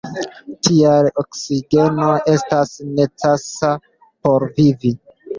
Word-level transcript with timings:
Tial, 0.67 1.09
oksigeno 1.23 2.07
estas 2.31 2.71
necesa 3.01 3.69
por 4.25 4.47
vivi. 4.57 4.93